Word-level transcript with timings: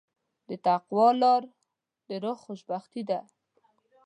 د 0.49 0.51
تقوی 0.65 1.09
لاره 1.21 1.49
د 2.07 2.09
روح 2.23 2.37
خوشبختي 2.45 3.01
ده. 3.09 3.19